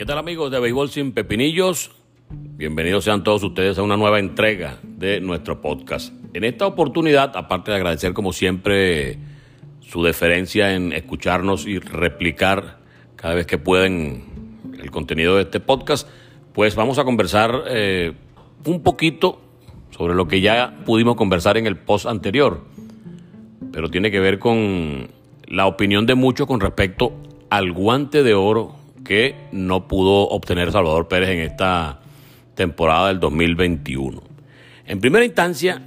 [0.00, 1.90] ¿Qué tal amigos de Béisbol sin pepinillos?
[2.30, 6.14] Bienvenidos sean todos ustedes a una nueva entrega de nuestro podcast.
[6.32, 9.18] En esta oportunidad, aparte de agradecer como siempre
[9.80, 12.78] su deferencia en escucharnos y replicar
[13.14, 14.24] cada vez que pueden
[14.82, 16.08] el contenido de este podcast,
[16.54, 18.14] pues vamos a conversar eh,
[18.64, 19.42] un poquito
[19.90, 22.64] sobre lo que ya pudimos conversar en el post anterior,
[23.70, 25.08] pero tiene que ver con
[25.46, 27.12] la opinión de muchos con respecto
[27.50, 32.00] al guante de oro que no pudo obtener Salvador Pérez en esta
[32.54, 34.22] temporada del 2021.
[34.86, 35.82] En primera instancia,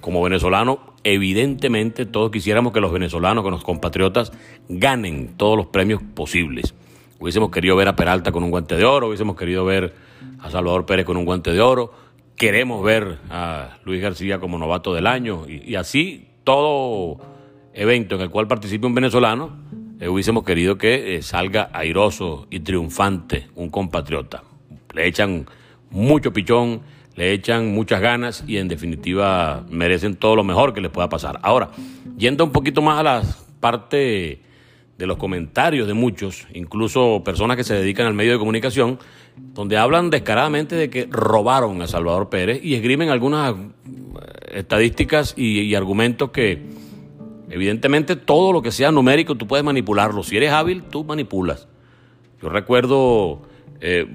[0.00, 4.32] como venezolano, evidentemente todos quisiéramos que los venezolanos, que los compatriotas
[4.68, 6.74] ganen todos los premios posibles.
[7.18, 9.94] Hubiésemos querido ver a Peralta con un guante de oro, hubiésemos querido ver
[10.38, 11.92] a Salvador Pérez con un guante de oro,
[12.36, 17.18] queremos ver a Luis García como novato del año y, así todo
[17.74, 19.58] evento en el cual participe un venezolano,
[20.00, 24.42] eh, hubiésemos querido que eh, salga airoso y triunfante un compatriota.
[24.94, 25.46] Le echan
[25.90, 26.80] mucho pichón,
[27.14, 31.38] le echan muchas ganas y en definitiva merecen todo lo mejor que les pueda pasar.
[31.42, 31.70] Ahora,
[32.16, 33.22] yendo un poquito más a la
[33.60, 34.40] parte
[34.96, 38.98] de los comentarios de muchos, incluso personas que se dedican al medio de comunicación,
[39.36, 43.58] donde hablan descaradamente de que robaron a Salvador Pérez y esgrimen algunas eh,
[44.54, 46.62] estadísticas y, argumentos que
[47.50, 50.22] evidentemente todo lo que sea numérico tú puedes manipularlo.
[50.22, 51.68] Si eres hábil, tú manipulas.
[52.40, 53.42] Yo recuerdo
[53.80, 54.06] eh,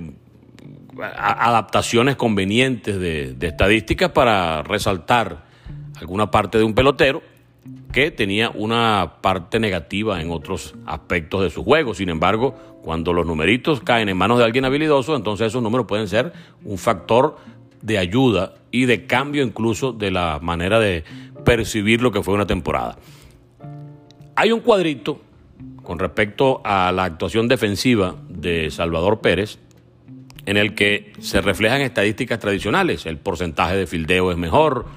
[0.99, 5.45] adaptaciones convenientes de, estadísticas para resaltar
[5.99, 7.21] alguna parte de un pelotero
[7.91, 11.93] que tenía una parte negativa en otros aspectos de su juego.
[11.93, 16.07] Sin embargo, cuando los numeritos caen en manos de alguien habilidoso, entonces esos números pueden
[16.07, 17.37] ser un factor
[17.81, 21.03] de ayuda y de cambio incluso de la manera de
[21.45, 22.97] percibir lo que fue una temporada.
[24.37, 25.21] Hay un cuadrito
[25.81, 29.59] con respecto a la actuación defensiva de Salvador Pérez
[30.45, 33.05] en el que se reflejan estadísticas tradicionales.
[33.05, 34.87] El porcentaje de fildeo es mejor,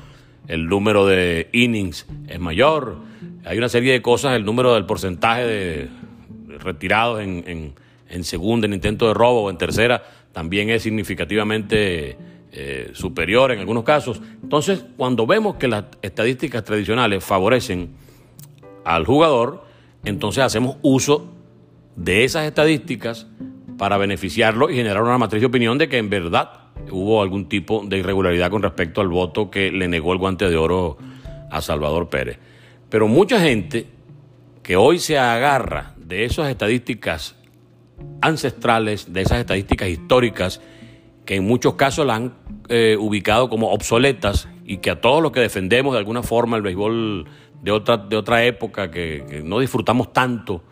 [0.49, 2.97] el número de innings es mayor,
[3.45, 5.89] hay una serie de cosas, el número del porcentaje de
[6.59, 7.75] retirados en,
[8.25, 12.17] segunda, en intento de robo o en tercera, también es significativamente
[12.51, 14.21] eh, superior en algunos casos.
[14.43, 17.91] Entonces, cuando vemos que las estadísticas tradicionales favorecen
[18.89, 19.65] al jugador,
[20.05, 21.27] entonces hacemos uso
[21.97, 23.27] de esas estadísticas
[23.77, 26.51] para beneficiarlo y generar una matriz de opinión de que en verdad
[26.91, 30.57] hubo algún tipo de irregularidad con respecto al voto que le negó el guante de
[30.57, 30.97] oro
[31.51, 32.39] a Salvador Pérez.
[32.89, 33.87] Pero mucha gente
[34.63, 37.37] que hoy se agarra de esas estadísticas
[38.21, 40.61] ancestrales, de esas estadísticas históricas,
[41.27, 42.35] que en muchos casos la han
[42.69, 46.63] eh, ubicado como obsoletas y que a todos los que defendemos de alguna forma el
[46.63, 47.27] béisbol
[47.63, 50.63] de otra, de otra época, que no disfrutamos tanto,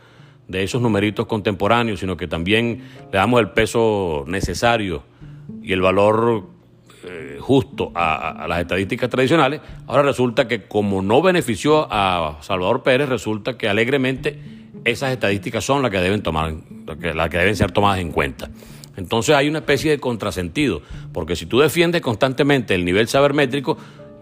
[0.49, 2.83] de esos numeritos contemporáneos, sino que también
[3.13, 5.03] le damos el peso necesario
[5.63, 6.45] y el valor
[7.05, 13.09] eh, justo a, las estadísticas tradicionales, ahora resulta que como no benefició a Salvador Pérez,
[13.09, 14.39] resulta que alegremente
[14.85, 16.55] esas estadísticas son las que deben tomar,
[17.15, 18.51] las que deben ser tomadas en cuenta.
[18.97, 20.81] Entonces hay una especie de contrasentido,
[21.13, 23.77] porque si tú defiendes constantemente el nivel sabermétrico,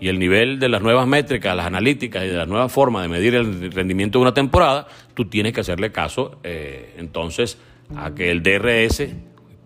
[0.05, 3.09] y el nivel de las nuevas métricas, las analíticas y de la nueva forma de
[3.09, 7.57] medir el rendimiento de una temporada, tú tienes que hacerle caso eh, entonces
[7.97, 9.09] a que el DRS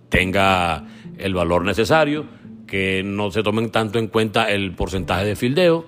[0.09, 0.87] tenga
[1.19, 2.25] el valor necesario,
[2.69, 5.87] que no se tomen tanto en cuenta el porcentaje de fildeo,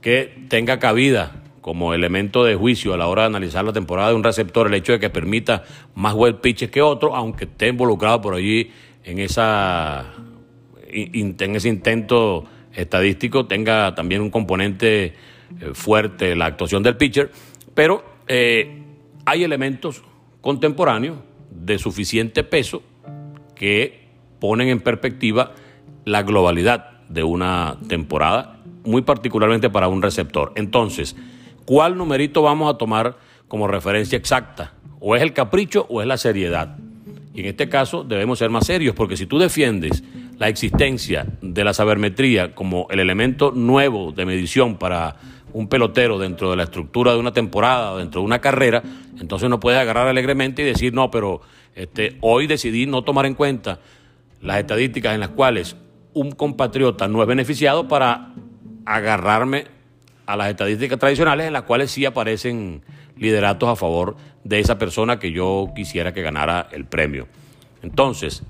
[0.00, 4.16] que tenga cabida como elemento de juicio a la hora de analizar la temporada de
[4.16, 5.62] un receptor el hecho de que permita
[5.94, 8.72] más well pitches que otro, aunque esté involucrado por allí
[9.04, 10.14] en, esa,
[10.90, 12.44] en ese intento
[12.78, 15.14] estadístico tenga también un componente eh,
[15.72, 17.30] fuerte la actuación del pitcher,
[17.74, 18.82] pero eh,
[19.24, 20.02] hay elementos
[20.40, 21.18] contemporáneos
[21.50, 22.82] de suficiente peso
[23.54, 24.08] que
[24.38, 25.54] ponen en perspectiva
[26.04, 30.52] la globalidad de una temporada, muy particularmente para un receptor.
[30.54, 31.16] Entonces,
[31.64, 33.16] ¿cuál numerito vamos a tomar
[33.48, 34.74] como referencia exacta?
[35.00, 36.76] ¿O es el capricho o es la seriedad?
[37.34, 40.02] Y en este caso debemos ser más serios, porque si tú defiendes
[40.38, 45.16] la existencia de la sabermetría como el elemento nuevo de medición para
[45.52, 48.82] un pelotero dentro de la estructura de una temporada dentro de una carrera,
[49.18, 51.40] entonces no puedes agarrar alegremente y decir, no, pero
[51.74, 53.80] este, hoy decidí no tomar en cuenta
[54.40, 55.76] las estadísticas en las cuales
[56.14, 58.34] un compatriota no es beneficiado para
[58.84, 59.66] agarrarme
[60.26, 62.82] a las estadísticas tradicionales en las cuales sí aparecen
[63.16, 67.26] lideratos a favor de esa persona que yo quisiera que ganara el premio.
[67.82, 68.42] Entonces,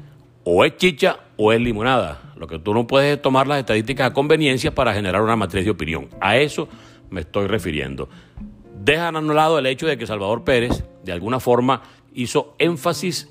[0.51, 2.33] o es chicha o es limonada.
[2.37, 5.71] Lo que tú no puedes tomar las estadísticas a conveniencia para generar una matriz de
[5.71, 6.09] opinión.
[6.23, 6.69] A eso
[7.11, 8.09] me estoy refiriendo.
[8.83, 11.83] Dejan a un lado el hecho de que Salvador Pérez, de alguna forma,
[12.15, 13.29] hizo énfasis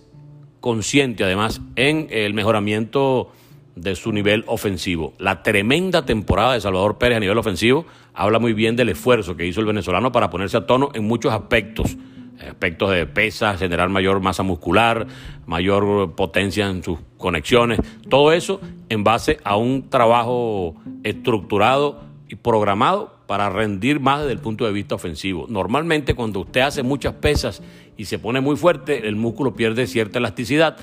[0.59, 3.31] consciente, además, en el mejoramiento
[3.75, 5.13] de su nivel ofensivo.
[5.17, 9.47] La tremenda temporada de Salvador Pérez a nivel ofensivo habla muy bien del esfuerzo que
[9.47, 11.97] hizo el venezolano para ponerse a tono en muchos aspectos
[12.39, 15.07] aspectos de pesa, generar mayor masa muscular,
[15.45, 17.79] mayor potencia en sus conexiones,
[18.09, 24.39] todo eso en base a un trabajo estructurado y programado para rendir más desde el
[24.39, 25.45] punto de vista ofensivo.
[25.49, 27.61] Normalmente cuando usted hace muchas pesas
[27.97, 30.77] y se pone muy fuerte, el músculo pierde cierta elasticidad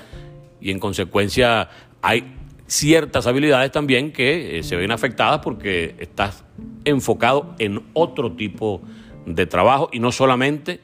[0.61, 1.69] y en consecuencia
[2.01, 2.35] hay
[2.67, 6.43] ciertas habilidades también que eh, se ven afectadas porque estás
[6.83, 8.81] enfocado en otro tipo
[9.25, 10.79] de trabajo y no solamente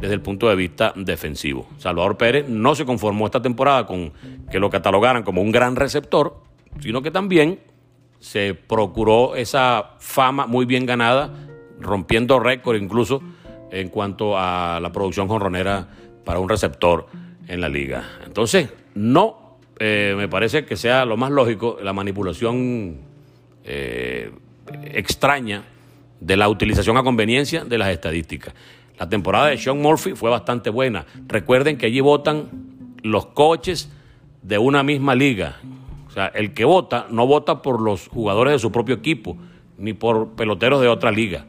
[0.00, 1.68] desde el punto de vista defensivo.
[1.78, 4.12] Salvador Pérez no se conformó esta temporada con
[4.50, 6.42] que lo catalogaran como un gran receptor,
[6.80, 7.60] sino que también
[8.18, 11.32] se procuró esa fama muy bien ganada,
[11.78, 13.22] rompiendo récord incluso
[13.70, 15.88] en cuanto a la producción jonronera
[16.24, 17.06] para un receptor
[17.48, 18.04] en la liga.
[18.24, 22.98] Entonces, no eh, me parece que sea lo más lógico la manipulación
[23.64, 24.30] eh,
[24.92, 25.64] extraña
[26.20, 28.54] de la utilización a conveniencia de las estadísticas.
[29.00, 31.06] La temporada de Sean Murphy fue bastante buena.
[31.26, 32.50] Recuerden que allí votan
[33.02, 33.90] los coches
[34.42, 35.56] de una misma liga.
[36.06, 39.38] O sea, el que vota no vota por los jugadores de su propio equipo,
[39.78, 41.46] ni por peloteros de otra liga.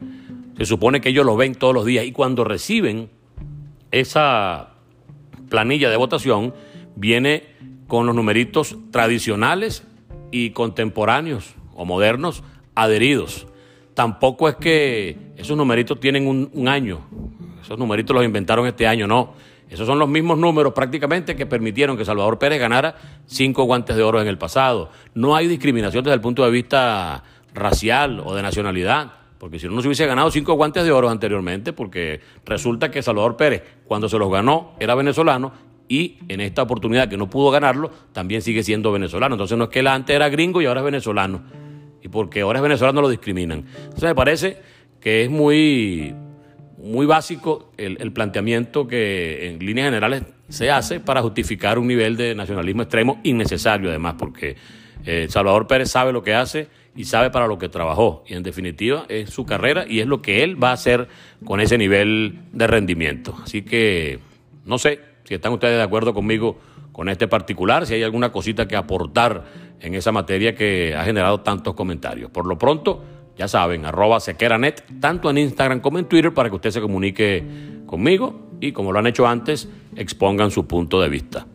[0.56, 3.10] Se supone que ellos los ven todos los días y cuando reciben
[3.90, 4.70] esa
[5.50, 6.54] planilla de votación,
[6.96, 7.44] viene
[7.86, 9.86] con los numeritos tradicionales
[10.30, 12.42] y contemporáneos o modernos
[12.74, 13.46] adheridos.
[13.92, 17.00] Tampoco es que esos numeritos tienen un, un año,
[17.62, 19.34] esos numeritos los inventaron este año, no.
[19.68, 22.94] Esos son los mismos números prácticamente que permitieron que Salvador Pérez ganara
[23.26, 24.90] cinco guantes de oro en el pasado.
[25.14, 27.24] No hay discriminación desde el punto de vista
[27.54, 31.08] racial o de nacionalidad, porque si no, no se hubiese ganado cinco guantes de oro
[31.08, 35.52] anteriormente, porque resulta que Salvador Pérez, cuando se los ganó, era venezolano
[35.88, 39.34] y en esta oportunidad que no pudo ganarlo, también sigue siendo venezolano.
[39.34, 41.42] Entonces no es que él antes era gringo y ahora es venezolano.
[42.02, 43.64] Y porque ahora es venezolano lo discriminan.
[43.76, 44.60] Entonces me parece
[45.00, 46.14] que es muy
[46.78, 52.34] muy básico el, planteamiento que en líneas generales se hace para justificar un nivel de
[52.34, 54.56] nacionalismo extremo innecesario además, porque
[55.04, 58.24] eh, Salvador Pérez sabe lo que hace y sabe para lo que trabajó.
[58.26, 61.08] Y en definitiva es su carrera y es lo que él va a hacer
[61.44, 63.36] con ese nivel de rendimiento.
[63.42, 64.18] Así que
[64.64, 66.58] no sé si están ustedes de acuerdo conmigo
[66.92, 69.44] con este particular, si hay alguna cosita que aportar
[69.80, 72.30] en esa materia que ha generado tantos comentarios.
[72.30, 73.02] Por lo pronto,
[73.36, 77.44] ya saben, arroba sequeranet, tanto en Instagram como en Twitter, para que usted se comunique
[77.86, 81.46] conmigo y, como lo han hecho antes, expongan su punto de vista.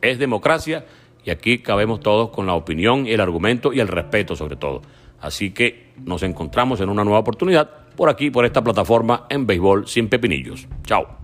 [0.00, 0.84] Es democracia
[1.24, 4.82] y aquí cabemos todos con la opinión el argumento y el respeto sobre todo.
[5.20, 9.88] Así que nos encontramos en una nueva oportunidad por aquí, por esta plataforma en Béisbol
[9.88, 10.66] Sin Pepinillos.
[10.84, 11.23] Chao.